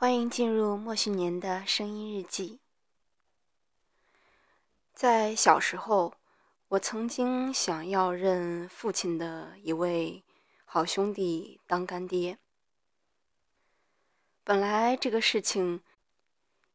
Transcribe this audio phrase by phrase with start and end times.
[0.00, 2.58] 欢迎进入莫旭年的声音日记。
[4.94, 6.14] 在小时候，
[6.68, 10.24] 我曾经想要认父亲的一位
[10.64, 12.38] 好兄弟当干爹。
[14.42, 15.82] 本来这个事情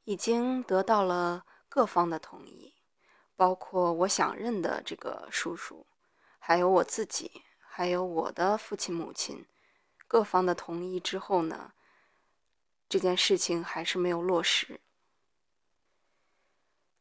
[0.04, 2.76] 已经得到了各方的同意，
[3.36, 5.88] 包括我想认的这个叔叔，
[6.38, 9.48] 还有我自己，还有我的父亲母亲，
[10.08, 11.72] 各方的同意之后呢？
[12.96, 14.80] 这件事情还是没有落实，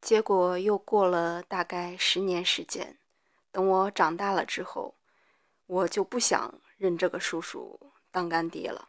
[0.00, 2.98] 结果又过了大概十年时间。
[3.52, 4.96] 等我长大了之后，
[5.66, 7.78] 我就不想认这个叔叔
[8.10, 8.88] 当干爹了，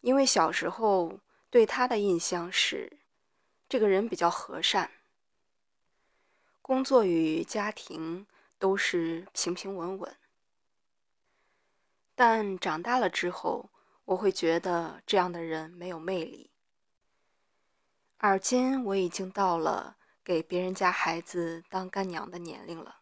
[0.00, 1.18] 因为小时候
[1.50, 3.00] 对他的印象是，
[3.68, 4.88] 这个人比较和善，
[6.62, 8.24] 工作与家庭
[8.60, 10.16] 都是平平稳稳。
[12.14, 13.68] 但长大了之后，
[14.06, 16.50] 我会觉得这样的人没有魅力。
[18.18, 23.00] 而今我已经到了给别人家孩子当干娘的年龄了。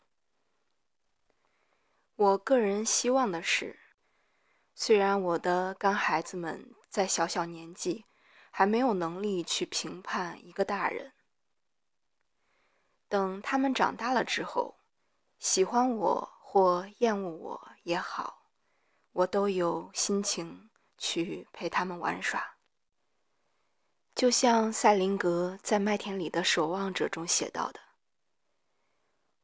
[2.16, 3.78] 我个人希望的是，
[4.74, 8.04] 虽然我的干孩子们在小小年纪
[8.50, 11.12] 还没有能力去评判一个大人，
[13.08, 14.76] 等他们长大了之后，
[15.38, 18.46] 喜欢我或厌恶我也好，
[19.12, 20.70] 我都有心情。
[20.96, 22.56] 去陪他们玩耍，
[24.14, 27.80] 就像赛林格在《麦田里的守望者》中写到的：“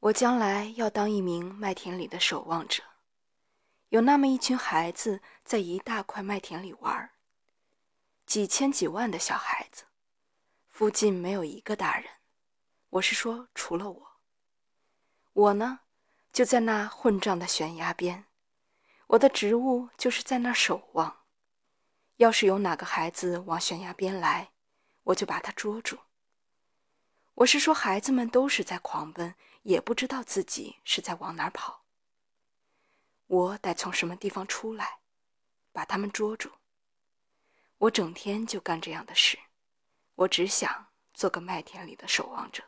[0.01, 2.83] 我将来要当一名麦田里的守望者，
[3.89, 7.11] 有那么一群孩子在一大块麦田里玩，
[8.25, 9.85] 几千几万的小孩子，
[10.69, 12.09] 附近没有一个大人，
[12.91, 14.11] 我是说除了我。
[15.33, 15.81] 我呢，
[16.33, 18.25] 就在那混账的悬崖边，
[19.09, 21.19] 我的职务就是在那守望。”
[22.21, 24.51] 要是有哪个孩子往悬崖边来，
[25.05, 25.97] 我就把他捉住。
[27.33, 31.87] 我是说，孩子们都是在狂奔，也不知道自己是在往哪儿跑。
[33.27, 34.99] 我得从什么地方出来，
[35.73, 36.51] 把他们捉住。
[37.79, 39.39] 我整天就干这样的事，
[40.15, 42.63] 我只想做个麦田里的守望者。